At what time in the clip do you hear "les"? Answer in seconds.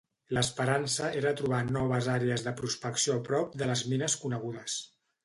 3.73-3.85